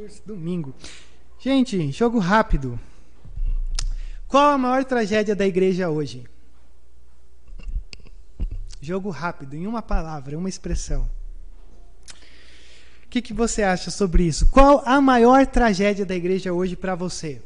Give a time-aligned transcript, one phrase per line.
[0.00, 0.74] Curso domingo.
[1.38, 2.80] Gente, jogo rápido.
[4.26, 6.26] Qual a maior tragédia da igreja hoje?
[8.80, 11.02] Jogo rápido, em uma palavra, uma expressão.
[13.04, 14.50] O que, que você acha sobre isso?
[14.50, 17.42] Qual a maior tragédia da igreja hoje para você?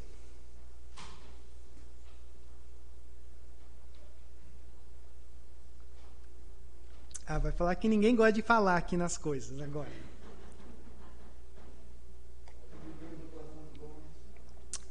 [7.26, 10.03] Ah, vai falar que ninguém gosta de falar aqui nas coisas agora.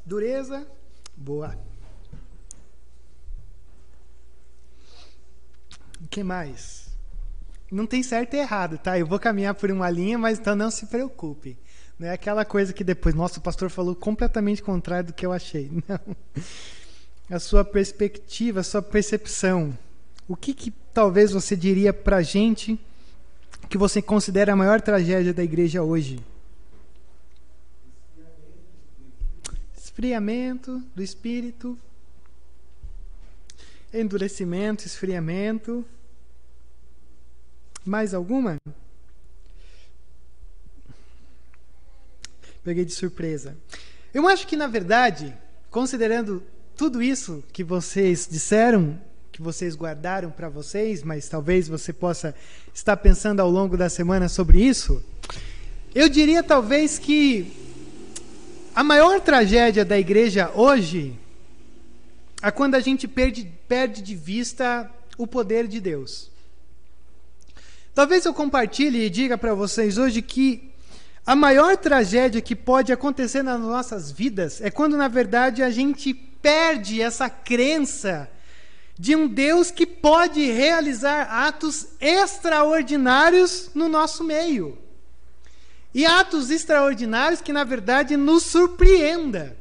[0.05, 0.67] Dureza,
[1.15, 1.57] boa.
[6.03, 6.89] O que mais?
[7.71, 8.99] Não tem certo e errado, tá?
[8.99, 11.57] Eu vou caminhar por uma linha, mas então não se preocupe.
[11.97, 15.31] Não é aquela coisa que depois, nossa, o pastor falou completamente contrário do que eu
[15.31, 15.71] achei.
[15.87, 15.99] Não.
[17.29, 19.77] A sua perspectiva, a sua percepção.
[20.27, 22.77] O que, que talvez você diria para a gente
[23.69, 26.19] que você considera a maior tragédia da igreja hoje?
[29.93, 31.77] Esfriamento do espírito,
[33.93, 35.85] endurecimento, esfriamento.
[37.85, 38.57] Mais alguma?
[42.63, 43.55] Peguei de surpresa.
[44.11, 45.31] Eu acho que, na verdade,
[45.69, 46.41] considerando
[46.75, 48.99] tudo isso que vocês disseram,
[49.31, 52.33] que vocês guardaram para vocês, mas talvez você possa
[52.73, 55.05] estar pensando ao longo da semana sobre isso,
[55.93, 57.62] eu diria talvez que
[58.75, 61.17] a maior tragédia da igreja hoje
[62.41, 66.31] é quando a gente perde, perde de vista o poder de Deus.
[67.93, 70.73] Talvez eu compartilhe e diga para vocês hoje que
[71.25, 76.13] a maior tragédia que pode acontecer nas nossas vidas é quando, na verdade, a gente
[76.13, 78.29] perde essa crença
[78.97, 84.82] de um Deus que pode realizar atos extraordinários no nosso meio.
[85.93, 89.55] E atos extraordinários que, na verdade, nos surpreenda.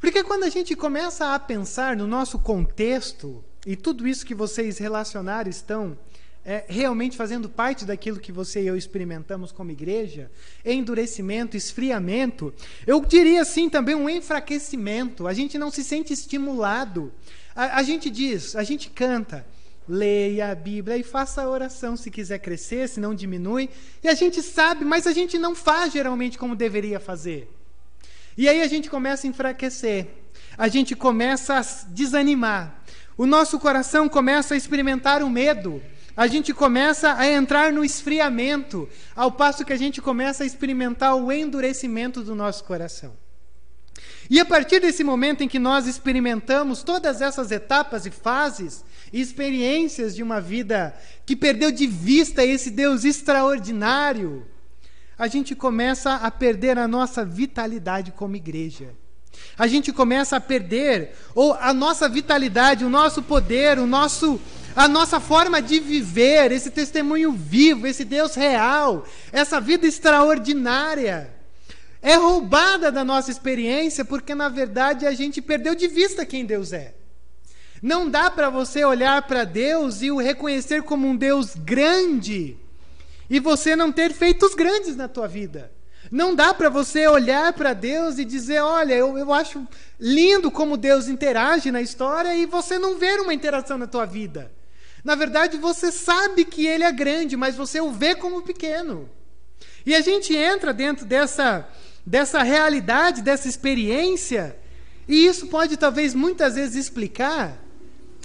[0.00, 4.78] Porque quando a gente começa a pensar no nosso contexto, e tudo isso que vocês
[4.78, 5.98] relacionaram estão
[6.44, 10.30] é, realmente fazendo parte daquilo que você e eu experimentamos como igreja,
[10.64, 12.54] endurecimento, esfriamento,
[12.86, 15.26] eu diria assim também um enfraquecimento.
[15.26, 17.12] A gente não se sente estimulado.
[17.54, 19.46] A, a gente diz, a gente canta,
[19.88, 23.70] leia a Bíblia e faça a oração se quiser crescer, se não diminui.
[24.02, 27.50] E a gente sabe, mas a gente não faz geralmente como deveria fazer.
[28.36, 30.06] E aí a gente começa a enfraquecer,
[30.56, 32.84] a gente começa a desanimar,
[33.16, 35.82] o nosso coração começa a experimentar o medo,
[36.16, 41.16] a gente começa a entrar no esfriamento, ao passo que a gente começa a experimentar
[41.16, 43.16] o endurecimento do nosso coração.
[44.30, 49.20] E a partir desse momento em que nós experimentamos todas essas etapas e fases, e
[49.20, 50.94] experiências de uma vida
[51.24, 54.46] que perdeu de vista esse Deus extraordinário,
[55.18, 58.90] a gente começa a perder a nossa vitalidade como igreja.
[59.56, 64.40] A gente começa a perder ou a nossa vitalidade, o nosso poder, o nosso
[64.76, 71.37] a nossa forma de viver, esse testemunho vivo, esse Deus real, essa vida extraordinária
[72.00, 76.72] é roubada da nossa experiência porque na verdade a gente perdeu de vista quem Deus
[76.72, 76.94] é.
[77.82, 82.56] Não dá para você olhar para Deus e o reconhecer como um Deus grande
[83.30, 85.70] e você não ter feitos grandes na tua vida.
[86.10, 89.66] Não dá para você olhar para Deus e dizer: olha, eu, eu acho
[90.00, 94.50] lindo como Deus interage na história e você não ver uma interação na tua vida.
[95.04, 99.08] Na verdade, você sabe que Ele é grande, mas você o vê como pequeno.
[99.84, 101.68] E a gente entra dentro dessa,
[102.08, 104.58] dessa realidade, dessa experiência,
[105.06, 107.62] e isso pode talvez muitas vezes explicar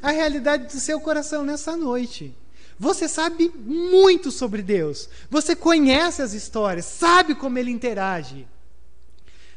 [0.01, 2.33] a realidade do seu coração nessa noite.
[2.79, 5.09] Você sabe muito sobre Deus.
[5.29, 8.47] Você conhece as histórias, sabe como ele interage.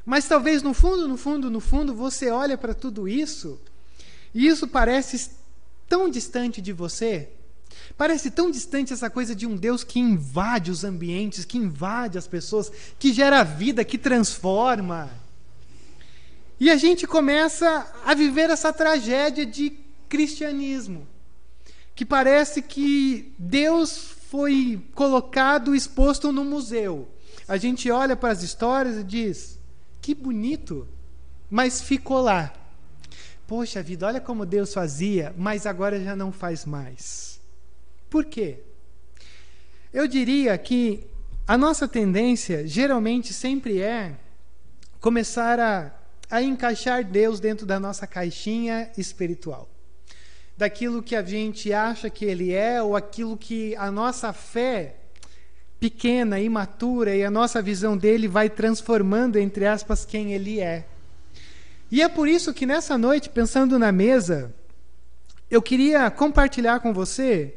[0.05, 3.61] Mas talvez no fundo, no fundo, no fundo, você olha para tudo isso
[4.35, 5.31] e isso parece
[5.89, 7.29] tão distante de você.
[7.97, 12.27] Parece tão distante essa coisa de um Deus que invade os ambientes, que invade as
[12.27, 15.11] pessoas, que gera vida, que transforma.
[16.61, 19.79] E a gente começa a viver essa tragédia de
[20.09, 21.07] cristianismo,
[21.95, 23.97] que parece que Deus
[24.31, 27.09] foi colocado, exposto no museu.
[27.49, 29.59] A gente olha para as histórias e diz:
[30.03, 30.87] que bonito,
[31.51, 32.53] mas ficou lá.
[33.47, 37.36] Poxa vida, olha como Deus fazia, mas agora já não faz mais.
[38.09, 38.61] Por quê?
[39.93, 41.07] Eu diria que
[41.47, 44.15] a nossa tendência geralmente sempre é
[45.01, 45.93] começar a,
[46.31, 49.69] a encaixar Deus dentro da nossa caixinha espiritual
[50.57, 54.97] daquilo que a gente acha que ele é ou aquilo que a nossa fé
[55.79, 60.87] pequena, imatura, e a nossa visão dele vai transformando, entre aspas, quem ele é.
[61.91, 64.55] E é por isso que nessa noite, pensando na mesa,
[65.51, 67.55] eu queria compartilhar com você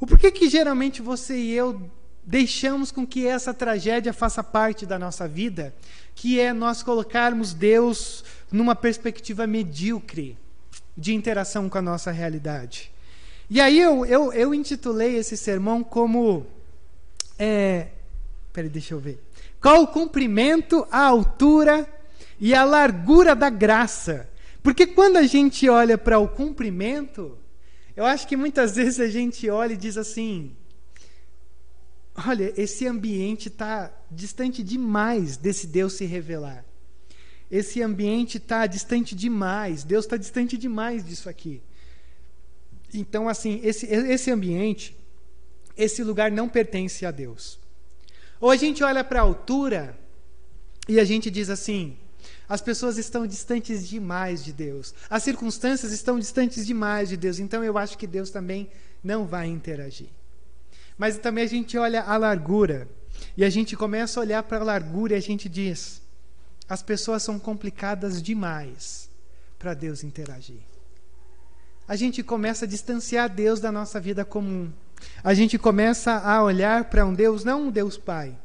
[0.00, 1.90] o porquê que geralmente você e eu
[2.28, 5.74] deixamos com que essa tragédia faça parte da nossa vida,
[6.14, 8.22] que é nós colocarmos Deus
[8.52, 10.36] numa perspectiva medíocre
[10.94, 12.90] de interação com a nossa realidade.
[13.48, 16.46] E aí eu, eu, eu intitulei esse sermão como.
[17.38, 17.86] É,
[18.52, 19.18] peraí, deixa eu ver.
[19.58, 21.88] Qual o comprimento, a altura
[22.38, 24.28] e a largura da graça?
[24.62, 27.37] Porque quando a gente olha para o cumprimento,
[27.98, 30.56] eu acho que muitas vezes a gente olha e diz assim:
[32.26, 36.64] olha, esse ambiente está distante demais desse Deus se revelar.
[37.50, 41.60] Esse ambiente está distante demais, Deus está distante demais disso aqui.
[42.94, 44.96] Então, assim, esse, esse ambiente,
[45.76, 47.58] esse lugar não pertence a Deus.
[48.40, 49.98] Ou a gente olha para a altura
[50.86, 51.98] e a gente diz assim:
[52.48, 57.62] as pessoas estão distantes demais de Deus, as circunstâncias estão distantes demais de Deus, então
[57.62, 58.70] eu acho que Deus também
[59.02, 60.08] não vai interagir.
[60.96, 62.88] Mas também a gente olha a largura,
[63.36, 66.00] e a gente começa a olhar para a largura e a gente diz:
[66.68, 69.10] as pessoas são complicadas demais
[69.58, 70.60] para Deus interagir
[71.88, 74.70] a gente começa a distanciar Deus da nossa vida comum.
[75.24, 78.36] A gente começa a olhar para um Deus, não um Deus Pai,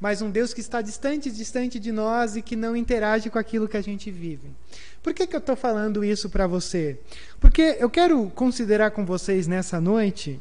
[0.00, 3.68] mas um Deus que está distante, distante de nós e que não interage com aquilo
[3.68, 4.50] que a gente vive.
[5.02, 6.98] Por que, que eu estou falando isso para você?
[7.40, 10.40] Porque eu quero considerar com vocês nessa noite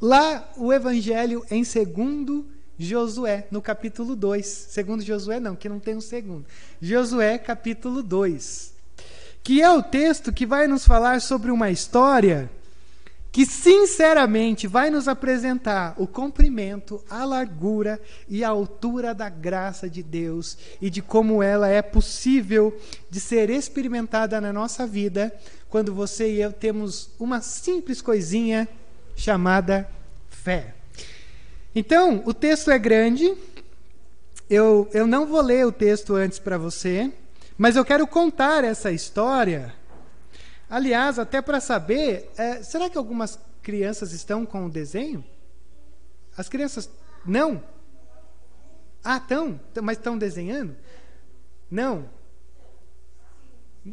[0.00, 2.46] lá o Evangelho em segundo
[2.78, 4.46] Josué, no capítulo 2.
[4.46, 6.44] Segundo Josué, não, que não tem um segundo.
[6.80, 8.76] Josué, capítulo 2
[9.46, 12.50] que é o texto que vai nos falar sobre uma história
[13.36, 20.02] que, sinceramente, vai nos apresentar o comprimento, a largura e a altura da graça de
[20.02, 22.74] Deus e de como ela é possível
[23.10, 25.30] de ser experimentada na nossa vida
[25.68, 28.66] quando você e eu temos uma simples coisinha
[29.14, 29.86] chamada
[30.30, 30.72] fé.
[31.74, 33.36] Então, o texto é grande.
[34.48, 37.12] Eu, eu não vou ler o texto antes para você.
[37.58, 39.74] Mas eu quero contar essa história.
[40.68, 45.24] Aliás, até para saber, é, será que algumas crianças estão com o desenho?
[46.36, 46.90] As crianças
[47.24, 47.62] não?
[49.02, 49.60] Ah, estão?
[49.82, 50.76] Mas estão desenhando?
[51.70, 52.08] Não.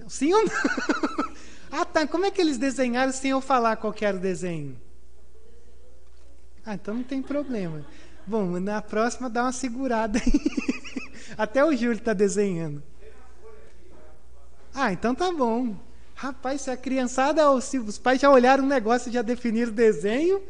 [0.07, 0.51] Sim ou não?
[1.71, 2.07] ah, tá.
[2.07, 4.79] Como é que eles desenharam sem eu falar qual era o desenho?
[6.65, 7.85] Ah, então não tem problema.
[8.25, 10.33] Bom, na próxima dá uma segurada aí.
[11.37, 12.81] Até o Júlio está desenhando.
[14.73, 15.75] Ah, então tá bom.
[16.15, 19.71] Rapaz, se a criançada ou se os pais já olharam o negócio e já definiram
[19.71, 20.41] o desenho,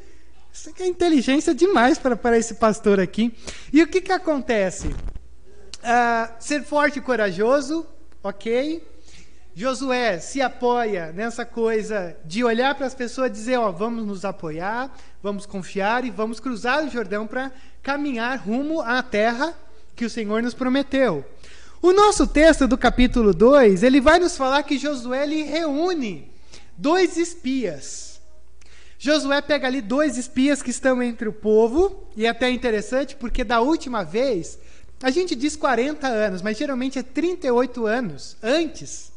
[0.51, 3.33] isso aqui é inteligência demais para, esse pastor aqui.
[3.71, 4.88] E o que, que acontece?
[4.88, 7.86] Uh, ser forte e corajoso,
[8.21, 8.88] ok.
[9.56, 14.25] Josué se apoia nessa coisa de olhar para as pessoas e dizer: Ó, vamos nos
[14.25, 17.51] apoiar, vamos confiar e vamos cruzar o Jordão para
[17.81, 19.54] caminhar rumo à terra
[19.95, 21.25] que o Senhor nos prometeu.
[21.83, 26.31] O nosso texto do capítulo 2, ele vai nos falar que Josué ele reúne
[26.77, 28.21] dois espias.
[28.97, 33.44] Josué pega ali dois espias que estão entre o povo, e é até interessante porque
[33.44, 34.57] da última vez,
[35.01, 39.12] a gente diz 40 anos, mas geralmente é 38 anos antes.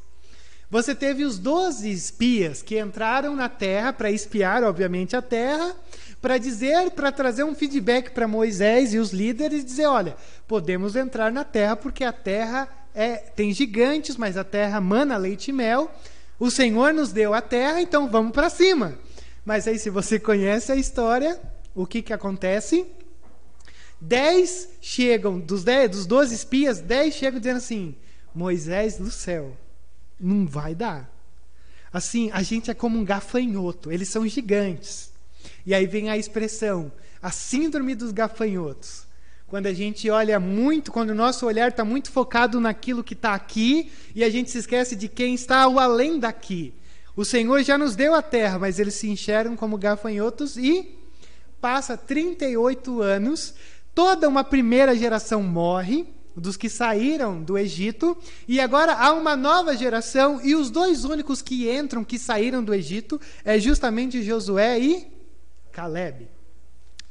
[0.69, 5.77] Você teve os 12 espias que entraram na terra para espiar, obviamente, a terra,
[6.21, 11.31] para dizer, para trazer um feedback para Moisés e os líderes, dizer, olha, podemos entrar
[11.31, 15.91] na terra porque a terra é, tem gigantes, mas a terra mana leite e mel.
[16.39, 18.99] O Senhor nos deu a terra, então vamos para cima.
[19.45, 21.41] Mas aí, se você conhece a história,
[21.75, 22.87] o que, que acontece?
[24.01, 27.95] Dez chegam, dos, dez, dos doze espias, dez chegam dizendo assim:
[28.35, 29.57] Moisés do céu,
[30.19, 31.11] não vai dar.
[31.93, 35.11] Assim, a gente é como um gafanhoto, eles são gigantes.
[35.65, 39.07] E aí vem a expressão, a síndrome dos gafanhotos.
[39.47, 43.33] Quando a gente olha muito, quando o nosso olhar está muito focado naquilo que está
[43.33, 46.75] aqui e a gente se esquece de quem está ao além daqui.
[47.15, 50.99] O Senhor já nos deu a terra, mas eles se enxergam como gafanhotos e
[51.61, 53.55] passa 38 anos,
[53.95, 58.17] toda uma primeira geração morre, dos que saíram do Egito,
[58.47, 62.75] e agora há uma nova geração, e os dois únicos que entram, que saíram do
[62.75, 65.16] Egito, é justamente Josué e
[65.77, 66.27] Caleb.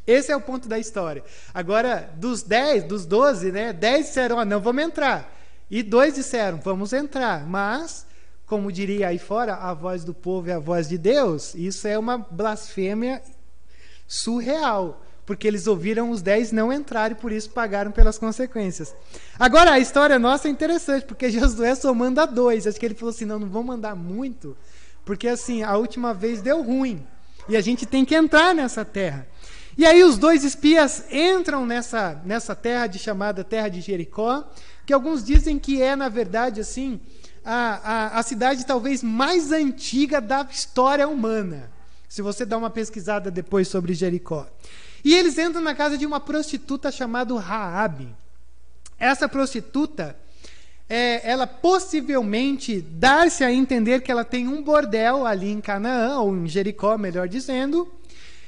[0.08, 1.24] Esse é o ponto da história.
[1.54, 5.32] Agora, dos 10, dos 12, né, 10 disseram, oh, não vamos entrar.
[5.70, 7.46] E dois disseram, vamos entrar.
[7.48, 8.08] Mas,
[8.46, 11.54] como diria aí fora, a voz do povo é a voz de Deus.
[11.54, 13.22] Isso é uma blasfêmia
[14.08, 15.02] surreal.
[15.26, 18.94] porque eles ouviram os dez não entrar e por isso pagaram pelas consequências.
[19.40, 22.68] Agora, a história nossa é interessante, porque Josué só manda dois.
[22.68, 24.56] Acho que ele falou assim: não, não vou mandar muito,
[25.04, 27.06] porque assim, a última vez deu ruim.
[27.48, 29.28] E a gente tem que entrar nessa terra.
[29.78, 34.50] E aí os dois espias entram nessa, nessa terra de chamada Terra de Jericó,
[34.86, 37.00] que alguns dizem que é, na verdade, assim,
[37.44, 41.70] a, a, a cidade talvez mais antiga da história humana.
[42.08, 44.48] Se você dá uma pesquisada depois sobre Jericó.
[45.04, 48.16] E eles entram na casa de uma prostituta chamada Raabe.
[48.98, 50.18] Essa prostituta,
[50.88, 56.36] é, ela possivelmente dá-se a entender que ela tem um bordel ali em Canaã, ou
[56.36, 57.92] em Jericó, melhor dizendo,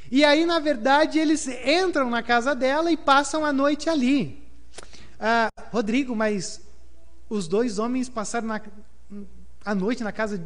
[0.09, 4.41] e aí, na verdade, eles entram na casa dela e passam a noite ali.
[5.19, 6.61] Ah, Rodrigo, mas
[7.29, 8.61] os dois homens passaram na,
[9.65, 10.41] a noite na casa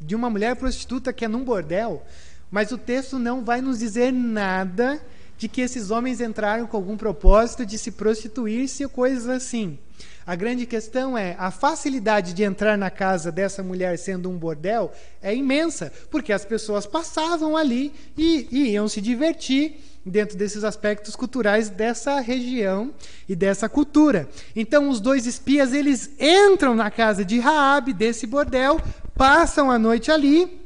[0.00, 2.04] de uma mulher prostituta que é num bordel,
[2.50, 5.00] mas o texto não vai nos dizer nada
[5.36, 9.78] de que esses homens entraram com algum propósito de se prostituir-se ou coisas assim.
[10.26, 14.92] A grande questão é a facilidade de entrar na casa dessa mulher sendo um bordel
[15.22, 21.16] é imensa, porque as pessoas passavam ali e, e iam se divertir dentro desses aspectos
[21.16, 22.92] culturais dessa região
[23.28, 24.28] e dessa cultura.
[24.54, 28.80] Então os dois espias eles entram na casa de Raabe desse bordel,
[29.14, 30.60] passam a noite ali.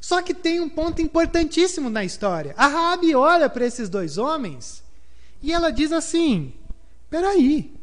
[0.00, 2.54] Só que tem um ponto importantíssimo na história.
[2.56, 4.82] A Raabe olha para esses dois homens
[5.42, 6.52] e ela diz assim:
[7.10, 7.77] "Peraí,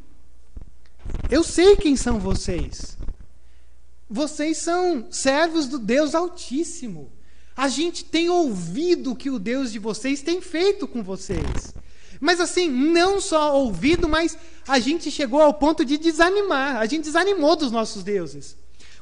[1.29, 2.97] eu sei quem são vocês.
[4.09, 7.11] Vocês são servos do Deus Altíssimo.
[7.57, 11.73] A gente tem ouvido o que o Deus de vocês tem feito com vocês.
[12.19, 16.77] Mas assim, não só ouvido, mas a gente chegou ao ponto de desanimar.
[16.77, 18.55] A gente desanimou dos nossos deuses.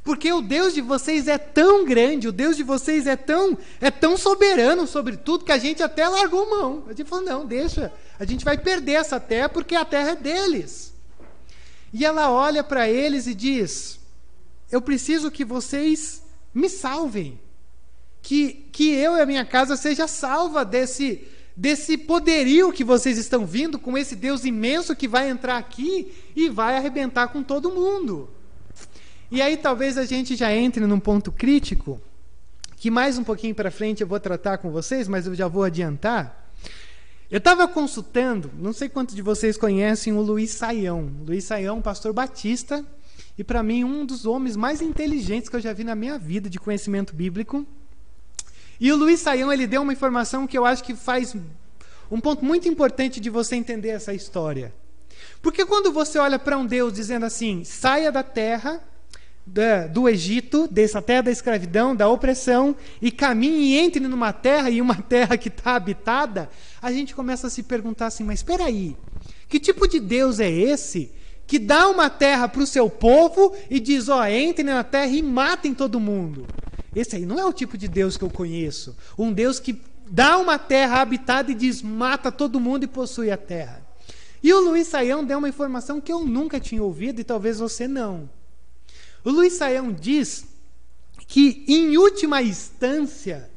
[0.03, 3.89] Porque o Deus de vocês é tão grande, o Deus de vocês é tão, é
[3.89, 6.83] tão soberano sobre tudo que a gente até largou mão.
[6.87, 10.15] A gente falou: não, deixa, a gente vai perder essa terra porque a terra é
[10.15, 10.92] deles.
[11.93, 13.99] E ela olha para eles e diz:
[14.71, 16.23] Eu preciso que vocês
[16.53, 17.39] me salvem.
[18.21, 23.45] Que, que eu e a minha casa seja salva desse, desse poderio que vocês estão
[23.45, 28.29] vindo, com esse Deus imenso que vai entrar aqui e vai arrebentar com todo mundo.
[29.29, 31.99] E aí talvez a gente já entre num ponto crítico,
[32.77, 35.63] que mais um pouquinho para frente eu vou tratar com vocês, mas eu já vou
[35.63, 36.42] adiantar.
[37.33, 41.11] Eu estava consultando, não sei quantos de vocês conhecem o Luiz Saião.
[41.25, 42.85] Luiz Saião, pastor batista,
[43.35, 46.47] e para mim um dos homens mais inteligentes que eu já vi na minha vida
[46.47, 47.65] de conhecimento bíblico.
[48.79, 51.35] E o Luiz Saião ele deu uma informação que eu acho que faz
[52.11, 54.71] um ponto muito importante de você entender essa história.
[55.41, 58.79] Porque quando você olha para um Deus dizendo assim: saia da terra
[59.45, 64.69] da, do Egito, dessa terra da escravidão, da opressão, e caminhe e entre numa terra,
[64.69, 66.49] e uma terra que está habitada,
[66.81, 68.95] a gente começa a se perguntar assim: mas espera aí,
[69.49, 71.11] que tipo de Deus é esse
[71.45, 75.07] que dá uma terra para o seu povo e diz: ó, oh, entrem na terra
[75.07, 76.47] e matem todo mundo?
[76.95, 78.95] Esse aí não é o tipo de Deus que eu conheço.
[79.17, 83.37] Um Deus que dá uma terra habitada e diz: mata todo mundo e possui a
[83.37, 83.81] terra.
[84.41, 87.87] E o Luiz Saião deu uma informação que eu nunca tinha ouvido e talvez você
[87.87, 88.29] não.
[89.23, 90.45] O Luiz Saião diz
[91.27, 93.49] que, em última instância,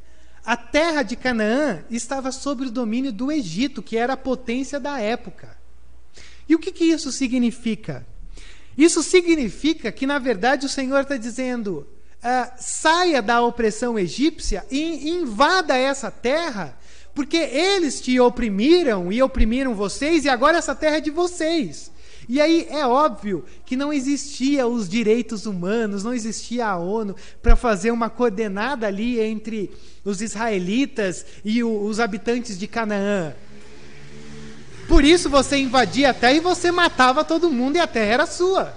[0.45, 5.01] a terra de Canaã estava sob o domínio do Egito, que era a potência da
[5.01, 5.57] época.
[6.49, 8.07] E o que, que isso significa?
[8.79, 11.87] Isso significa que, na verdade, o Senhor está dizendo:
[12.23, 16.79] uh, saia da opressão egípcia e invada essa terra,
[17.13, 21.91] porque eles te oprimiram e oprimiram vocês, e agora essa terra é de vocês.
[22.29, 27.55] E aí é óbvio que não existia os direitos humanos, não existia a ONU para
[27.55, 29.71] fazer uma coordenada ali entre
[30.05, 33.33] os israelitas e o, os habitantes de Canaã.
[34.89, 38.27] Por isso você invadia a terra e você matava todo mundo e a terra era
[38.27, 38.75] sua.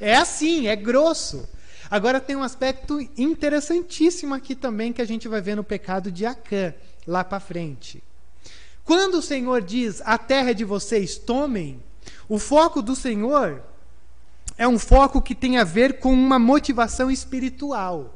[0.00, 1.48] É assim, é grosso.
[1.90, 6.26] Agora tem um aspecto interessantíssimo aqui também que a gente vai ver no pecado de
[6.26, 6.74] Acã,
[7.06, 8.02] lá para frente.
[8.84, 11.82] Quando o Senhor diz: "A terra é de vocês, tomem",
[12.28, 13.62] o foco do Senhor
[14.58, 18.14] é um foco que tem a ver com uma motivação espiritual.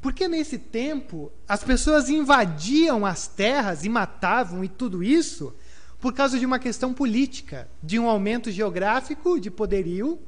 [0.00, 5.54] Porque nesse tempo as pessoas invadiam as terras e matavam e tudo isso
[6.00, 10.20] por causa de uma questão política, de um aumento geográfico de poderio,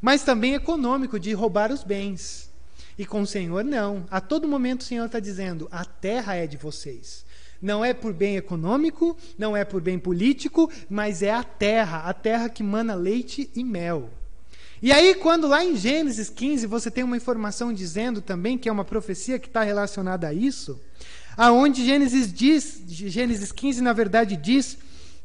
[0.00, 2.50] mas também econômico, de roubar os bens.
[2.98, 4.06] E com o Senhor, não.
[4.10, 7.26] A todo momento o Senhor está dizendo: a terra é de vocês.
[7.60, 12.14] Não é por bem econômico, não é por bem político, mas é a terra, a
[12.14, 14.10] terra que mana leite e mel.
[14.80, 18.72] E aí, quando lá em Gênesis 15 você tem uma informação dizendo também que é
[18.72, 20.80] uma profecia que está relacionada a isso,
[21.36, 24.78] aonde Gênesis diz, Gênesis 15 na verdade diz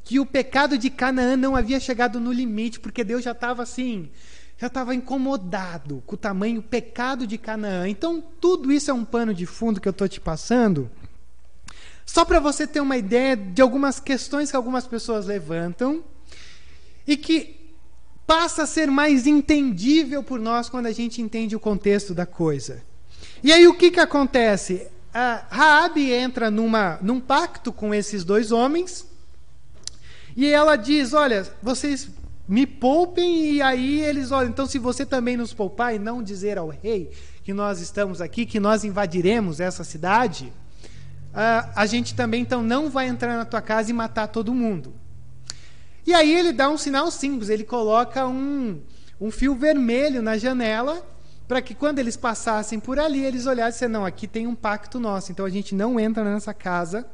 [0.03, 4.09] que o pecado de Canaã não havia chegado no limite, porque Deus já estava assim,
[4.57, 7.87] já estava incomodado com o tamanho pecado de Canaã.
[7.87, 10.89] Então, tudo isso é um pano de fundo que eu estou te passando,
[12.05, 16.03] só para você ter uma ideia de algumas questões que algumas pessoas levantam
[17.07, 17.63] e que
[18.25, 22.81] passa a ser mais entendível por nós quando a gente entende o contexto da coisa.
[23.43, 24.87] E aí o que, que acontece?
[25.13, 29.05] A Raabe entra numa, num pacto com esses dois homens
[30.35, 32.09] e ela diz: Olha, vocês
[32.47, 36.57] me poupem, e aí eles, olha, então se você também nos poupar e não dizer
[36.57, 37.11] ao rei
[37.43, 40.51] que nós estamos aqui, que nós invadiremos essa cidade,
[41.33, 44.93] uh, a gente também então não vai entrar na tua casa e matar todo mundo.
[46.05, 48.81] E aí ele dá um sinal simples, ele coloca um,
[49.19, 51.05] um fio vermelho na janela
[51.47, 55.31] para que quando eles passassem por ali, eles olhassem, não, aqui tem um pacto nosso,
[55.31, 57.05] então a gente não entra nessa casa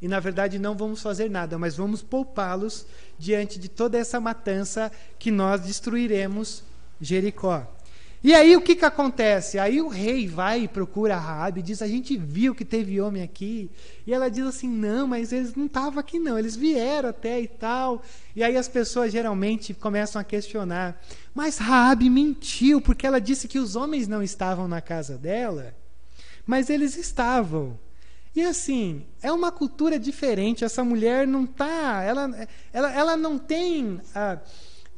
[0.00, 2.86] e na verdade não vamos fazer nada, mas vamos poupá-los
[3.18, 6.62] diante de toda essa matança que nós destruiremos
[7.00, 7.66] Jericó.
[8.22, 9.58] E aí o que, que acontece?
[9.58, 13.00] Aí o rei vai e procura a Raabe e diz: "A gente viu que teve
[13.00, 13.70] homem aqui".
[14.06, 17.48] E ela diz assim: "Não, mas eles não estavam aqui não, eles vieram até e
[17.48, 18.02] tal".
[18.36, 21.00] E aí as pessoas geralmente começam a questionar:
[21.34, 25.74] "Mas Raabe mentiu porque ela disse que os homens não estavam na casa dela,
[26.46, 27.78] mas eles estavam".
[28.36, 30.64] E assim, é uma cultura diferente.
[30.64, 34.38] Essa mulher não tá, ela, ela, ela não tem ah,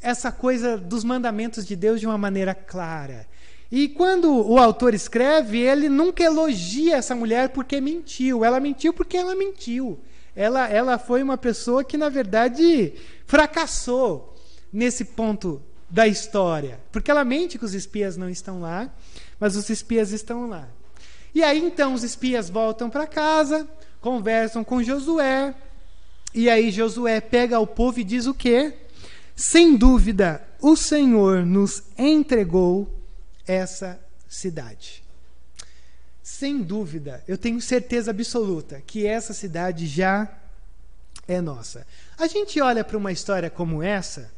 [0.02, 3.26] essa coisa dos mandamentos de Deus de uma maneira clara.
[3.70, 8.44] E quando o autor escreve, ele nunca elogia essa mulher porque mentiu.
[8.44, 9.98] Ela mentiu porque ela mentiu.
[10.36, 12.92] Ela, ela foi uma pessoa que, na verdade,
[13.26, 14.36] fracassou
[14.70, 16.80] nesse ponto da história.
[16.90, 18.90] Porque ela mente que os espias não estão lá,
[19.38, 20.68] mas os espias estão lá.
[21.34, 23.66] E aí então os espias voltam para casa,
[24.00, 25.54] conversam com Josué,
[26.34, 28.74] e aí Josué pega o povo e diz o quê?
[29.34, 32.88] Sem dúvida, o Senhor nos entregou
[33.46, 35.02] essa cidade.
[36.22, 40.28] Sem dúvida, eu tenho certeza absoluta que essa cidade já
[41.26, 41.86] é nossa.
[42.16, 44.30] A gente olha para uma história como essa,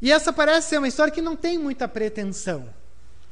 [0.00, 2.68] e essa parece ser uma história que não tem muita pretensão.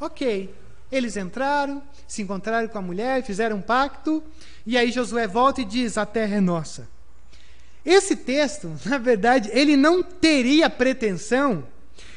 [0.00, 0.54] Ok,
[0.90, 4.22] eles entraram, se encontraram com a mulher, fizeram um pacto,
[4.64, 6.88] e aí Josué volta e diz: A terra é nossa.
[7.84, 11.66] Esse texto, na verdade, ele não teria pretensão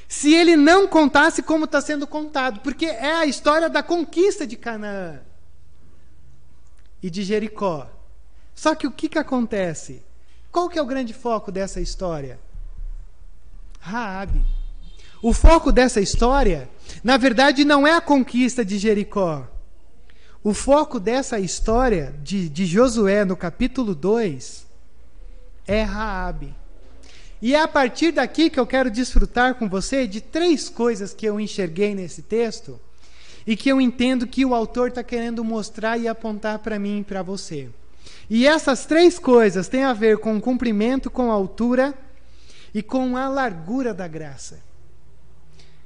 [0.07, 4.55] se ele não contasse como está sendo contado, porque é a história da conquista de
[4.55, 5.19] Canaã
[7.01, 7.89] e de Jericó.
[8.53, 10.03] Só que o que, que acontece?
[10.51, 12.39] Qual que é o grande foco dessa história?
[13.79, 14.45] Raabe.
[15.21, 16.69] O foco dessa história,
[17.03, 19.47] na verdade, não é a conquista de Jericó.
[20.43, 24.64] O foco dessa história de, de Josué no capítulo 2
[25.67, 26.53] é Raabe.
[27.41, 31.25] E é a partir daqui que eu quero desfrutar com você de três coisas que
[31.25, 32.79] eu enxerguei nesse texto
[33.45, 37.03] e que eu entendo que o autor está querendo mostrar e apontar para mim e
[37.03, 37.69] para você.
[38.29, 41.93] E essas três coisas têm a ver com o cumprimento, com a altura
[42.73, 44.59] e com a largura da graça.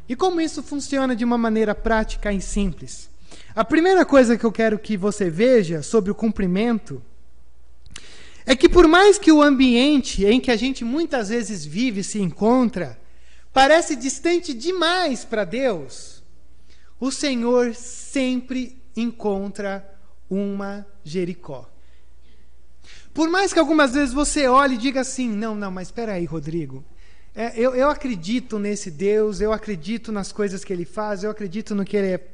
[0.07, 3.09] E como isso funciona de uma maneira prática e simples?
[3.55, 7.01] A primeira coisa que eu quero que você veja sobre o cumprimento
[8.49, 12.19] é que, por mais que o ambiente em que a gente muitas vezes vive se
[12.19, 12.99] encontra
[13.53, 16.23] parece distante demais para Deus,
[16.99, 19.87] o Senhor sempre encontra
[20.27, 21.69] uma Jericó.
[23.13, 26.25] Por mais que algumas vezes você olhe e diga assim: não, não, mas espera aí,
[26.25, 26.83] Rodrigo.
[27.35, 31.75] É, eu, eu acredito nesse Deus, eu acredito nas coisas que ele faz, eu acredito
[31.75, 32.27] no que ele é,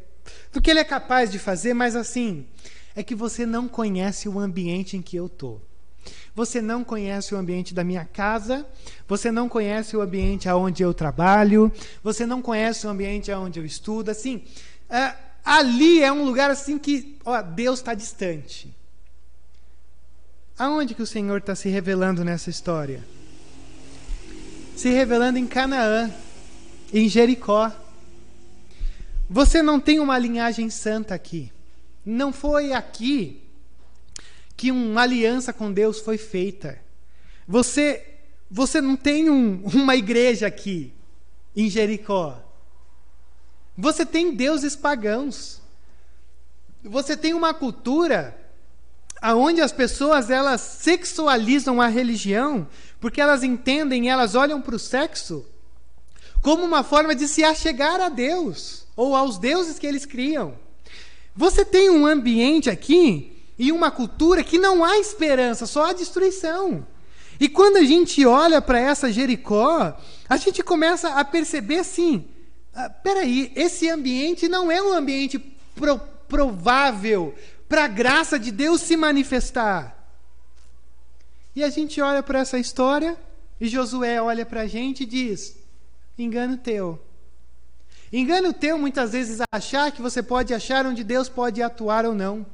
[0.53, 2.47] no que ele é capaz de fazer, mas assim,
[2.95, 5.61] é que você não conhece o ambiente em que eu estou.
[6.35, 8.67] Você não conhece o ambiente da minha casa,
[9.07, 11.71] você não conhece o ambiente aonde eu trabalho,
[12.03, 14.11] você não conhece o ambiente aonde eu estudo.
[14.11, 14.43] Assim,
[14.89, 18.75] é, ali é um lugar assim que ó, Deus está distante.
[20.59, 23.15] Aonde que o Senhor está se revelando nessa história?
[24.75, 26.11] se revelando em Canaã,
[26.93, 27.71] em Jericó.
[29.29, 31.51] Você não tem uma linhagem santa aqui.
[32.05, 33.41] Não foi aqui
[34.55, 36.79] que uma aliança com Deus foi feita.
[37.47, 38.11] Você
[38.49, 40.93] você não tem um, uma igreja aqui
[41.55, 42.41] em Jericó.
[43.77, 45.61] Você tem deuses pagãos.
[46.83, 48.37] Você tem uma cultura
[49.21, 52.67] aonde as pessoas elas sexualizam a religião
[52.99, 55.45] porque elas entendem, elas olham para o sexo
[56.41, 60.57] como uma forma de se achegar a Deus ou aos deuses que eles criam.
[61.35, 66.85] Você tem um ambiente aqui e uma cultura que não há esperança, só há destruição.
[67.39, 72.25] E quando a gente olha para essa Jericó, a gente começa a perceber assim:
[72.73, 75.39] ah, peraí, esse ambiente não é um ambiente
[75.75, 77.33] pro, provável
[77.67, 79.95] para a graça de Deus se manifestar.
[81.55, 83.17] E a gente olha para essa história
[83.59, 85.57] e Josué olha para a gente e diz:
[86.17, 87.01] engano teu.
[88.11, 92.45] Engano teu muitas vezes achar que você pode achar onde Deus pode atuar ou não.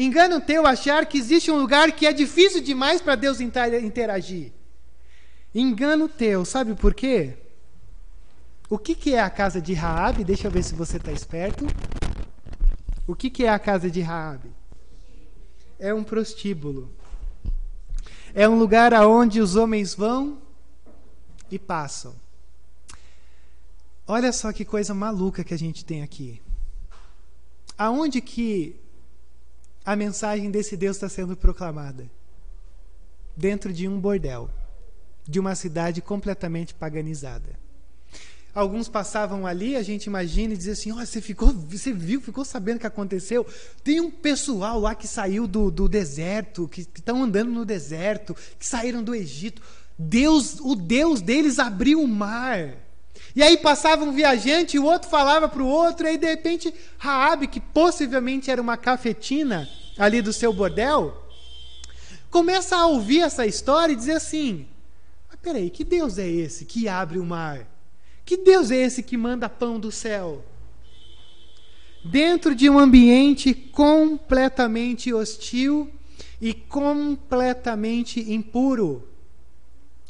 [0.00, 4.52] Engano teu achar que existe um lugar que é difícil demais para Deus interagir.
[5.52, 7.36] Engano teu, sabe por quê?
[8.70, 10.22] O que, que é a casa de Raabe?
[10.22, 11.66] Deixa eu ver se você está esperto.
[13.08, 14.52] O que, que é a casa de Raabe?
[15.80, 16.94] É um prostíbulo.
[18.32, 20.38] É um lugar aonde os homens vão
[21.50, 22.14] e passam.
[24.06, 26.40] Olha só que coisa maluca que a gente tem aqui.
[27.76, 28.78] Aonde que
[29.88, 32.10] a mensagem desse Deus está sendo proclamada?
[33.34, 34.50] Dentro de um bordel,
[35.26, 37.58] de uma cidade completamente paganizada.
[38.54, 42.44] Alguns passavam ali, a gente imagina e dizia assim: oh, você ficou, você viu, ficou
[42.44, 43.46] sabendo o que aconteceu?
[43.82, 48.66] Tem um pessoal lá que saiu do, do deserto, que estão andando no deserto, que
[48.66, 49.62] saíram do Egito.
[49.98, 52.76] Deus, o Deus deles abriu o mar.
[53.34, 56.26] E aí passava um viajante, e o outro falava para o outro, e aí de
[56.26, 61.24] repente Raabe, que possivelmente era uma cafetina ali do seu bordel,
[62.30, 64.66] começa a ouvir essa história e dizer assim:
[65.28, 67.66] Mas peraí, que Deus é esse que abre o mar?
[68.24, 70.44] Que Deus é esse que manda pão do céu?
[72.04, 75.90] Dentro de um ambiente completamente hostil
[76.40, 79.08] e completamente impuro,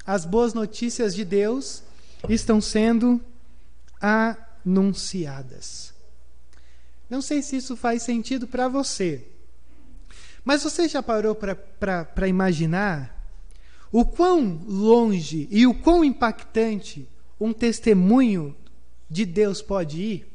[0.04, 1.82] as boas notícias de Deus
[2.28, 3.20] estão sendo
[4.00, 5.94] anunciadas.
[7.08, 9.26] Não sei se isso faz sentido para você,
[10.44, 13.14] mas você já parou para imaginar
[13.90, 17.08] o quão longe e o quão impactante
[17.40, 18.54] um testemunho
[19.08, 20.32] de Deus pode ir?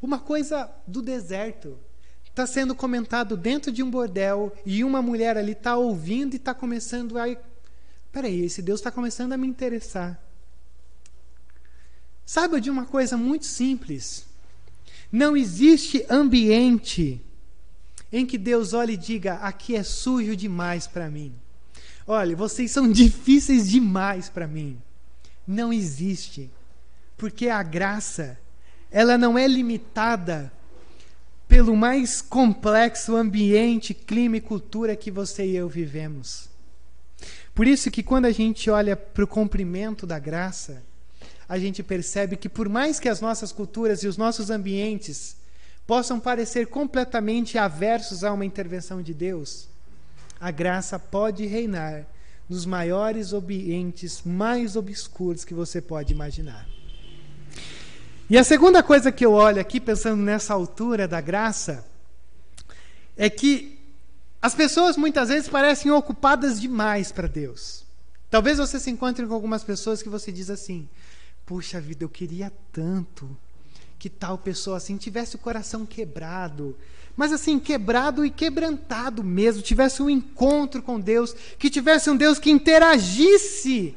[0.00, 1.78] Uma coisa do deserto
[2.24, 6.54] está sendo comentado dentro de um bordel e uma mulher ali está ouvindo e está
[6.54, 7.24] começando a.
[8.10, 10.20] Peraí, esse Deus está começando a me interessar.
[12.32, 14.24] Saiba de uma coisa muito simples.
[15.10, 17.20] Não existe ambiente
[18.10, 21.34] em que Deus olhe e diga: aqui é sujo demais para mim.
[22.06, 24.80] Olha, vocês são difíceis demais para mim
[25.46, 26.50] não existe.
[27.16, 28.38] Porque a graça,
[28.90, 30.52] ela não é limitada
[31.46, 36.48] pelo mais complexo ambiente, clima e cultura que você e eu vivemos.
[37.54, 40.82] Por isso que quando a gente olha para o cumprimento da graça,
[41.48, 45.36] a gente percebe que por mais que as nossas culturas e os nossos ambientes
[45.86, 49.68] possam parecer completamente aversos a uma intervenção de Deus,
[50.40, 52.06] a graça pode reinar
[52.48, 56.66] nos maiores ambientes mais obscuros que você pode imaginar.
[58.28, 61.84] E a segunda coisa que eu olho aqui, pensando nessa altura da graça,
[63.16, 63.78] é que
[64.40, 67.84] as pessoas muitas vezes parecem ocupadas demais para Deus.
[68.30, 70.88] Talvez você se encontre com algumas pessoas que você diz assim:
[71.52, 73.28] Puxa vida, eu queria tanto
[73.98, 76.74] que tal pessoa assim tivesse o coração quebrado,
[77.14, 82.38] mas assim, quebrado e quebrantado mesmo, tivesse um encontro com Deus, que tivesse um Deus
[82.38, 83.94] que interagisse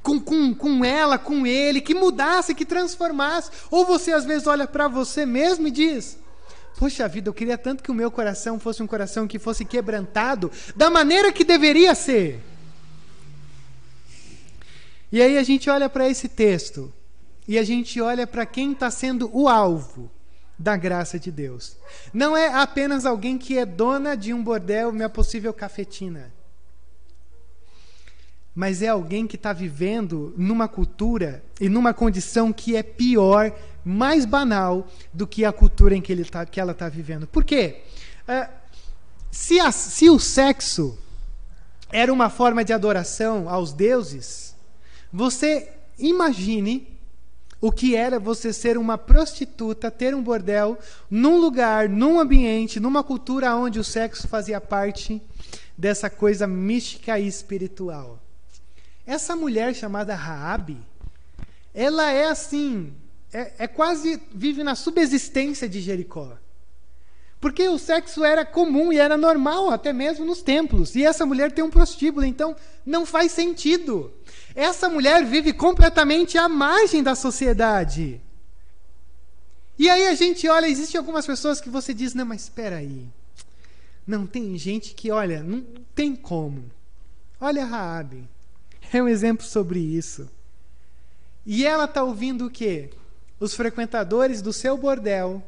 [0.00, 3.50] com, com, com ela, com ele, que mudasse, que transformasse.
[3.68, 6.16] Ou você às vezes olha para você mesmo e diz:
[6.78, 10.52] Poxa vida, eu queria tanto que o meu coração fosse um coração que fosse quebrantado
[10.76, 12.51] da maneira que deveria ser.
[15.12, 16.90] E aí a gente olha para esse texto
[17.46, 20.10] e a gente olha para quem está sendo o alvo
[20.58, 21.76] da graça de Deus.
[22.14, 26.32] Não é apenas alguém que é dona de um bordel, minha possível cafetina.
[28.54, 33.52] Mas é alguém que está vivendo numa cultura e numa condição que é pior,
[33.84, 37.26] mais banal do que a cultura em que, ele tá, que ela está vivendo.
[37.26, 37.82] Por quê?
[38.28, 38.50] Uh,
[39.30, 40.98] se, a, se o sexo
[41.90, 44.51] era uma forma de adoração aos deuses,
[45.12, 46.88] você imagine
[47.60, 50.76] o que era você ser uma prostituta, ter um bordel,
[51.08, 55.22] num lugar, num ambiente, numa cultura onde o sexo fazia parte
[55.78, 58.18] dessa coisa mística e espiritual.
[59.06, 60.78] Essa mulher chamada Raabe,
[61.72, 62.92] ela é assim,
[63.32, 66.36] é, é quase vive na subsistência de Jericó.
[67.40, 70.94] Porque o sexo era comum e era normal, até mesmo nos templos.
[70.94, 72.54] E essa mulher tem um prostíbulo, então
[72.86, 74.12] não faz sentido.
[74.54, 78.20] Essa mulher vive completamente à margem da sociedade.
[79.78, 83.06] E aí a gente olha, existem algumas pessoas que você diz, não, mas espera aí.
[84.06, 86.64] Não, tem gente que, olha, não tem como.
[87.40, 88.28] Olha a Raabe.
[88.92, 90.28] É um exemplo sobre isso.
[91.46, 92.90] E ela está ouvindo o quê?
[93.40, 95.42] Os frequentadores do seu bordel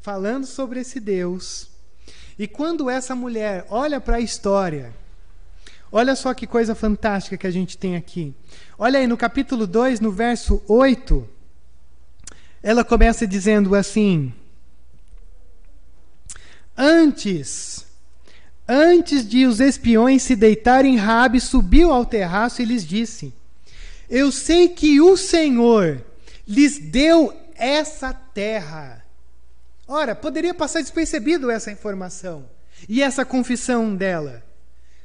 [0.00, 1.68] falando sobre esse Deus.
[2.38, 4.94] E quando essa mulher olha para a história,
[5.90, 8.34] olha só que coisa fantástica que a gente tem aqui.
[8.78, 11.28] Olha aí no capítulo 2, no verso 8,
[12.62, 14.32] ela começa dizendo assim:
[16.76, 17.86] Antes,
[18.66, 23.32] antes de os espiões se deitarem, Rabi subiu ao terraço e lhes disse:
[24.08, 26.04] Eu sei que o Senhor
[26.46, 29.04] lhes deu essa terra.
[29.86, 32.48] Ora, poderia passar despercebido essa informação
[32.88, 34.42] e essa confissão dela.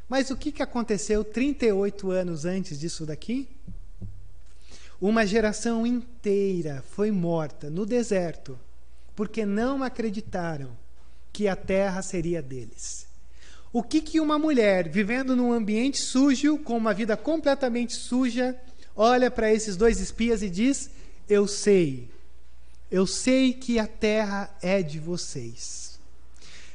[0.08, 3.48] Mas o que, que aconteceu 38 anos antes disso daqui?
[5.02, 8.58] Uma geração inteira foi morta no deserto
[9.16, 10.70] porque não acreditaram
[11.32, 13.08] que a terra seria deles.
[13.74, 18.56] O que, que uma mulher vivendo num ambiente sujo, com uma vida completamente suja,
[18.96, 20.90] olha para esses dois espias e diz:
[21.28, 22.10] Eu sei,
[22.90, 25.85] eu sei que a terra é de vocês.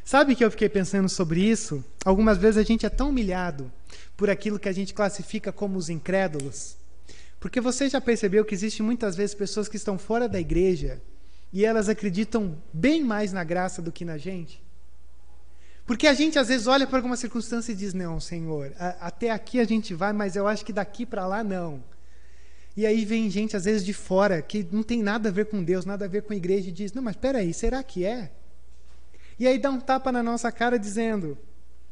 [0.04, 1.84] Sabe que eu fiquei pensando sobre isso?
[2.04, 3.70] Algumas vezes a gente é tão humilhado
[4.16, 6.76] por aquilo que a gente classifica como os incrédulos.
[7.38, 11.00] Porque você já percebeu que existe muitas vezes pessoas que estão fora da igreja
[11.52, 14.62] e elas acreditam bem mais na graça do que na gente?
[15.86, 19.30] Porque a gente às vezes olha para alguma circunstância e diz: Não, Senhor, a, até
[19.30, 21.82] aqui a gente vai, mas eu acho que daqui para lá não.
[22.76, 25.64] E aí vem gente, às vezes, de fora, que não tem nada a ver com
[25.64, 28.30] Deus, nada a ver com a igreja, e diz: Não, mas peraí, será que é?
[29.40, 31.36] E aí dá um tapa na nossa cara dizendo: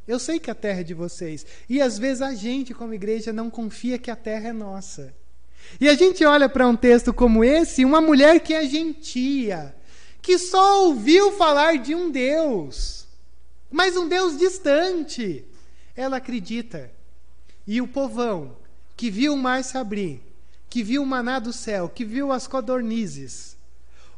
[0.06, 1.46] Eu sei que a terra é de vocês.
[1.66, 5.14] E às vezes a gente, como igreja, não confia que a terra é nossa.
[5.80, 9.74] E a gente olha para um texto como esse, uma mulher que é gentia,
[10.20, 13.06] que só ouviu falar de um Deus,
[13.70, 15.44] mas um Deus distante.
[15.96, 16.92] Ela acredita.
[17.66, 18.56] E o povão,
[18.96, 20.22] que viu o mar se abrir,
[20.68, 23.57] que viu o maná do céu, que viu as codornizes,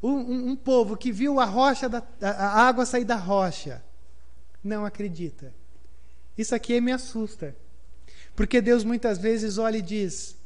[0.02, 3.82] um, um, um povo que viu a rocha da, a água sair da rocha,
[4.62, 5.52] não acredita.
[6.36, 7.56] Isso aqui me assusta.
[8.34, 10.36] Porque Deus muitas vezes olha e diz: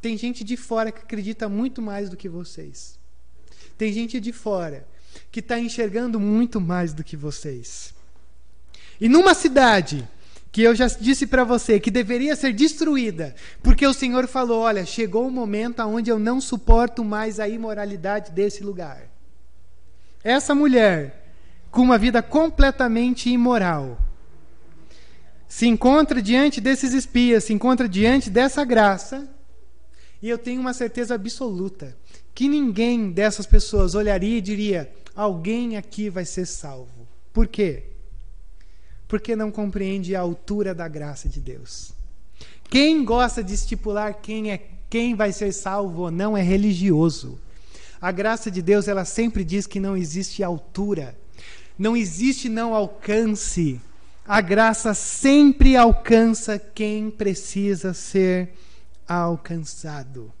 [0.00, 2.98] tem gente de fora que acredita muito mais do que vocês.
[3.76, 4.86] Tem gente de fora
[5.30, 7.94] que está enxergando muito mais do que vocês.
[9.00, 10.08] E numa cidade
[10.52, 14.84] que eu já disse para você que deveria ser destruída, porque o Senhor falou: olha,
[14.84, 19.10] chegou o um momento onde eu não suporto mais a imoralidade desse lugar.
[20.22, 21.34] Essa mulher,
[21.70, 23.98] com uma vida completamente imoral,
[25.48, 29.26] se encontra diante desses espias, se encontra diante dessa graça
[30.20, 31.96] e eu tenho uma certeza absoluta
[32.34, 37.08] que ninguém dessas pessoas olharia e diria: alguém aqui vai ser salvo.
[37.32, 37.91] Por quê?
[39.12, 41.92] Porque não compreende a altura da graça de Deus.
[42.70, 47.38] Quem gosta de estipular quem é quem vai ser salvo ou não é religioso.
[48.00, 51.14] A graça de Deus, ela sempre diz que não existe altura.
[51.78, 53.78] Não existe não alcance.
[54.26, 58.54] A graça sempre alcança quem precisa ser
[59.06, 60.32] alcançado.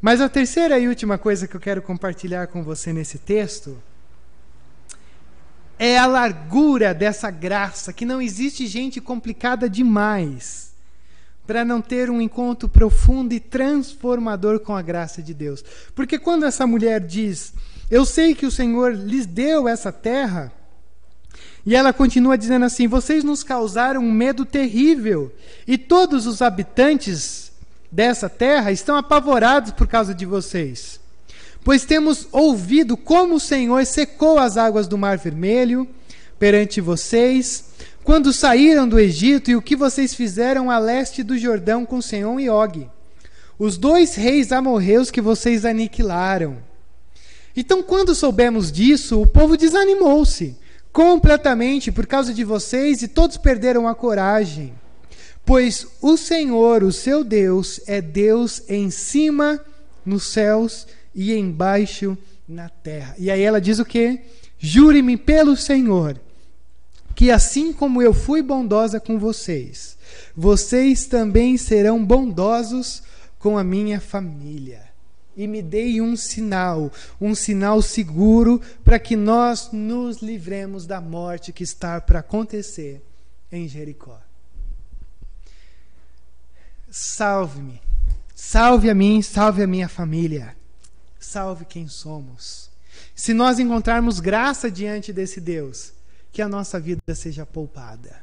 [0.00, 3.82] Mas a terceira e última coisa que eu quero compartilhar com você nesse texto
[5.84, 10.72] é a largura dessa graça, que não existe gente complicada demais
[11.44, 15.64] para não ter um encontro profundo e transformador com a graça de Deus.
[15.92, 17.52] Porque quando essa mulher diz:
[17.90, 20.52] Eu sei que o Senhor lhes deu essa terra
[21.66, 25.34] e ela continua dizendo assim: Vocês nos causaram um medo terrível,
[25.66, 27.50] e todos os habitantes
[27.90, 31.01] dessa terra estão apavorados por causa de vocês.
[31.64, 35.88] Pois temos ouvido como o Senhor secou as águas do Mar Vermelho
[36.38, 37.64] perante vocês,
[38.02, 42.40] quando saíram do Egito, e o que vocês fizeram a leste do Jordão com Senhor
[42.40, 42.90] e Og,
[43.56, 46.58] os dois reis amorreus que vocês aniquilaram.
[47.56, 50.56] Então, quando soubemos disso, o povo desanimou-se
[50.92, 54.74] completamente por causa de vocês e todos perderam a coragem.
[55.44, 59.60] Pois o Senhor, o seu Deus, é Deus em cima
[60.04, 62.16] nos céus e embaixo
[62.48, 63.14] na terra.
[63.18, 64.20] E aí ela diz o quê?
[64.58, 66.20] Jure-me pelo Senhor,
[67.14, 69.96] que assim como eu fui bondosa com vocês,
[70.36, 73.02] vocês também serão bondosos
[73.38, 74.92] com a minha família
[75.36, 81.52] e me dei um sinal, um sinal seguro para que nós nos livremos da morte
[81.52, 83.02] que está para acontecer
[83.50, 84.20] em Jericó.
[86.90, 87.80] Salve-me,
[88.34, 90.54] salve a mim, salve a minha família,
[91.24, 92.70] salve quem somos.
[93.14, 95.92] Se nós encontrarmos graça diante desse Deus,
[96.32, 98.22] que a nossa vida seja poupada.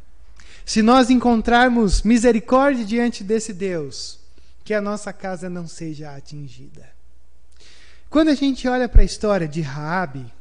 [0.65, 4.19] se nós encontrarmos misericórdia diante desse Deus,
[4.63, 6.87] que a nossa casa não seja atingida.
[8.07, 10.31] Quando a gente olha para a história de Raabe,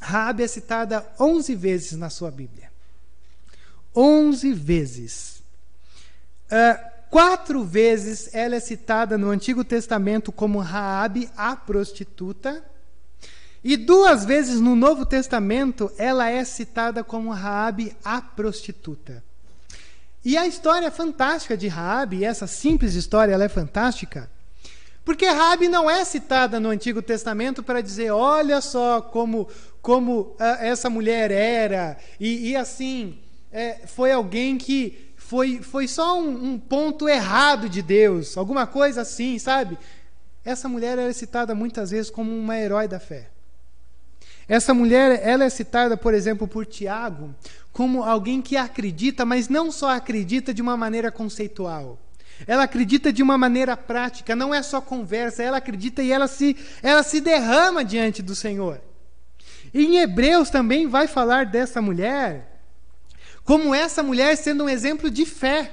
[0.00, 2.70] Raabe é citada 11 vezes na sua Bíblia.
[3.94, 5.42] 11 vezes.
[6.50, 12.62] Uh, quatro vezes ela é citada no Antigo Testamento como Raabe, a prostituta.
[13.64, 19.24] E duas vezes no Novo Testamento ela é citada como Raabe, a prostituta.
[20.22, 24.30] E a história fantástica de Raabe, essa simples história, ela é fantástica,
[25.02, 29.48] porque Raabe não é citada no Antigo Testamento para dizer, olha só como
[29.80, 36.20] como uh, essa mulher era e, e assim é, foi alguém que foi, foi só
[36.20, 39.76] um, um, ponto errado de Deus, alguma coisa assim, sabe?
[40.44, 43.28] Essa mulher é citada muitas vezes como uma herói da fé.
[44.46, 47.34] Essa mulher, ela é citada, por exemplo, por Tiago,
[47.72, 51.98] como alguém que acredita, mas não só acredita de uma maneira conceitual.
[52.46, 56.56] Ela acredita de uma maneira prática, não é só conversa, ela acredita e ela se,
[56.80, 58.80] ela se derrama diante do Senhor.
[59.74, 62.55] E em Hebreus também vai falar dessa mulher
[63.46, 65.72] como essa mulher sendo um exemplo de fé.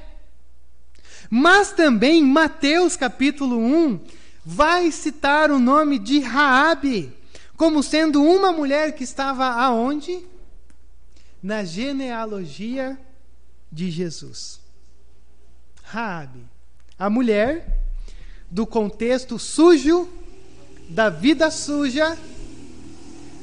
[1.30, 4.00] Mas também Mateus capítulo 1
[4.46, 7.12] vai citar o nome de Raabe
[7.58, 10.24] como sendo uma mulher que estava aonde?
[11.42, 12.98] Na genealogia
[13.72, 14.60] de Jesus.
[15.84, 16.44] Raabe,
[16.98, 17.80] a mulher
[18.50, 20.10] do contexto sujo,
[20.90, 22.18] da vida suja,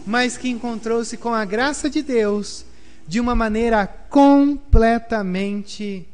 [0.07, 2.65] mas que encontrou-se com a graça de Deus
[3.11, 6.09] de uma maneira completamente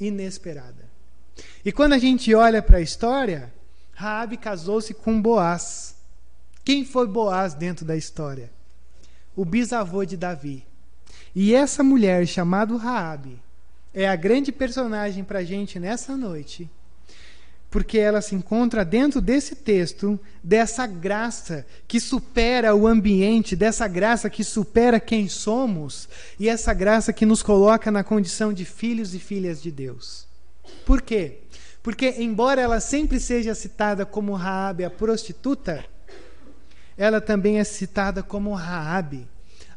[0.00, 0.90] inesperada.
[1.64, 3.54] E quando a gente olha para a história,
[3.92, 5.94] Raabe casou-se com Boaz.
[6.64, 8.50] Quem foi Boaz dentro da história?
[9.36, 10.66] O bisavô de Davi.
[11.36, 13.40] E essa mulher chamada Raabe
[13.94, 16.68] é a grande personagem para a gente nessa noite
[17.70, 24.28] porque ela se encontra dentro desse texto, dessa graça que supera o ambiente, dessa graça
[24.28, 29.20] que supera quem somos, e essa graça que nos coloca na condição de filhos e
[29.20, 30.26] filhas de Deus.
[30.84, 31.38] Por quê?
[31.80, 35.84] Porque, embora ela sempre seja citada como Raabe, a prostituta,
[36.98, 39.28] ela também é citada como Raabe,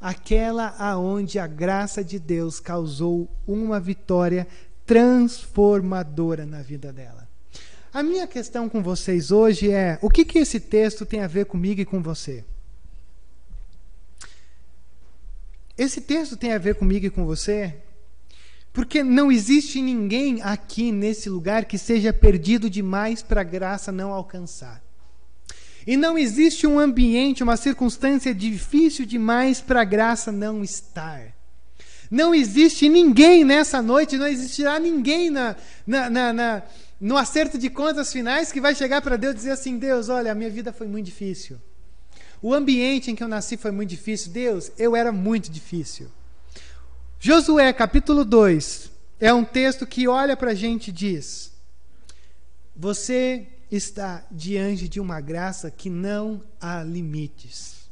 [0.02, 4.48] aquela aonde a graça de Deus causou uma vitória
[4.86, 7.23] transformadora na vida dela.
[7.94, 11.46] A minha questão com vocês hoje é: o que, que esse texto tem a ver
[11.46, 12.44] comigo e com você?
[15.78, 17.76] Esse texto tem a ver comigo e com você?
[18.72, 24.12] Porque não existe ninguém aqui nesse lugar que seja perdido demais para a graça não
[24.12, 24.82] alcançar.
[25.86, 31.32] E não existe um ambiente, uma circunstância difícil demais para a graça não estar.
[32.10, 36.64] Não existe ninguém nessa noite, não existirá ninguém na, na, na, na
[37.04, 40.36] no acerto de contas finais que vai chegar para Deus dizer assim: Deus, olha, a
[40.36, 41.60] minha vida foi muito difícil.
[42.42, 44.32] O ambiente em que eu nasci foi muito difícil.
[44.32, 46.10] Deus, eu era muito difícil.
[47.20, 48.90] Josué, capítulo 2,
[49.20, 51.52] é um texto que olha para a gente e diz:
[52.74, 57.90] Você está diante de uma graça que não há limites.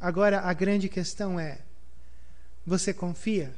[0.00, 1.58] Agora, a grande questão é:
[2.64, 3.54] você confia?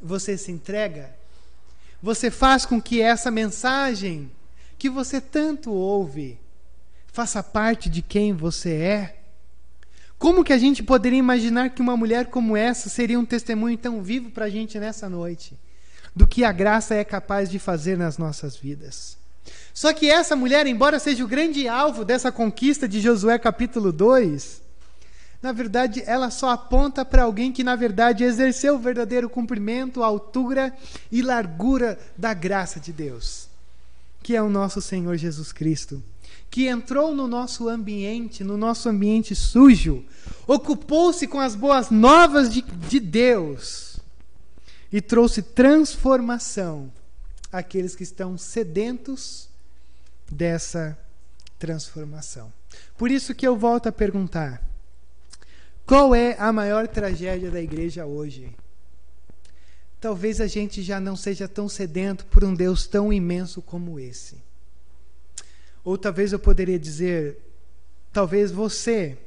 [0.00, 1.21] Você se entrega?
[2.02, 4.30] Você faz com que essa mensagem
[4.76, 6.40] que você tanto ouve
[7.06, 9.18] faça parte de quem você é?
[10.18, 14.02] Como que a gente poderia imaginar que uma mulher como essa seria um testemunho tão
[14.02, 15.58] vivo para a gente nessa noite?
[16.14, 19.16] Do que a graça é capaz de fazer nas nossas vidas.
[19.74, 24.61] Só que essa mulher, embora seja o grande alvo dessa conquista de Josué capítulo 2,
[25.42, 30.72] na verdade, ela só aponta para alguém que, na verdade, exerceu o verdadeiro cumprimento, altura
[31.10, 33.48] e largura da graça de Deus,
[34.22, 36.00] que é o nosso Senhor Jesus Cristo,
[36.48, 40.04] que entrou no nosso ambiente, no nosso ambiente sujo,
[40.46, 43.98] ocupou-se com as boas novas de, de Deus
[44.92, 46.92] e trouxe transformação
[47.50, 49.48] àqueles que estão sedentos
[50.30, 50.96] dessa
[51.58, 52.52] transformação.
[52.96, 54.71] Por isso que eu volto a perguntar
[55.86, 58.54] qual é a maior tragédia da igreja hoje?
[60.00, 64.36] Talvez a gente já não seja tão sedento por um Deus tão imenso como esse.
[65.84, 67.38] Ou talvez eu poderia dizer,
[68.12, 69.18] talvez você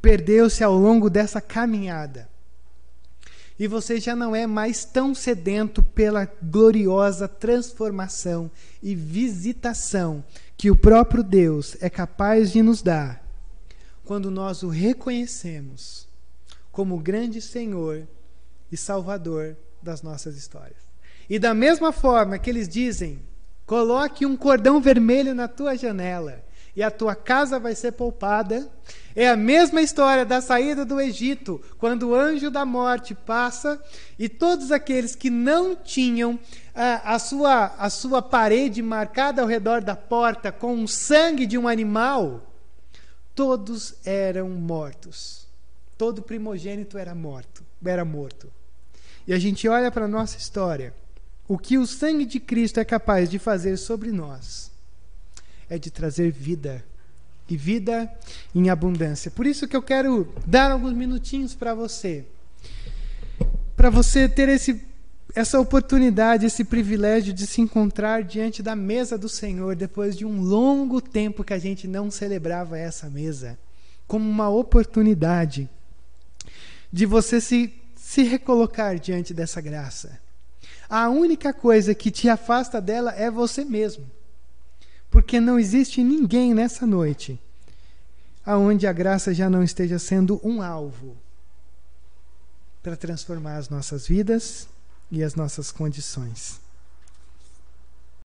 [0.00, 2.28] perdeu-se ao longo dessa caminhada.
[3.58, 8.50] E você já não é mais tão sedento pela gloriosa transformação
[8.82, 10.24] e visitação
[10.56, 13.27] que o próprio Deus é capaz de nos dar
[14.08, 16.08] quando nós o reconhecemos
[16.72, 18.08] como grande Senhor
[18.72, 20.78] e Salvador das nossas histórias.
[21.28, 23.20] E da mesma forma que eles dizem:
[23.66, 26.42] coloque um cordão vermelho na tua janela
[26.74, 28.70] e a tua casa vai ser poupada.
[29.14, 33.78] É a mesma história da saída do Egito, quando o anjo da morte passa
[34.18, 36.40] e todos aqueles que não tinham
[36.74, 41.58] a, a, sua, a sua parede marcada ao redor da porta com o sangue de
[41.58, 42.47] um animal,
[43.38, 45.46] todos eram mortos.
[45.96, 48.50] Todo primogênito era morto, era morto.
[49.28, 50.92] E a gente olha para a nossa história,
[51.46, 54.72] o que o sangue de Cristo é capaz de fazer sobre nós
[55.70, 56.84] é de trazer vida
[57.48, 58.12] e vida
[58.52, 59.30] em abundância.
[59.30, 62.24] Por isso que eu quero dar alguns minutinhos para você,
[63.76, 64.84] para você ter esse,
[65.38, 70.42] essa oportunidade, esse privilégio de se encontrar diante da mesa do Senhor depois de um
[70.42, 73.56] longo tempo que a gente não celebrava essa mesa,
[74.04, 75.70] como uma oportunidade
[76.92, 80.18] de você se, se recolocar diante dessa graça.
[80.90, 84.10] A única coisa que te afasta dela é você mesmo
[85.08, 87.40] porque não existe ninguém nessa noite
[88.44, 91.16] aonde a graça já não esteja sendo um alvo
[92.82, 94.68] para transformar as nossas vidas
[95.10, 96.60] e as nossas condições.